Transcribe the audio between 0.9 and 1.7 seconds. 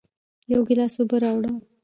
اوبه راوړه